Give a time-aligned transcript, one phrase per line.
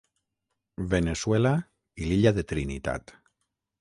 [0.93, 1.51] Veneçuela
[2.05, 3.15] i l'Illa de Trinitat.